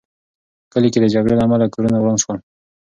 [0.63, 2.37] په کلي کې د جګړې له امله کورونه وران شول.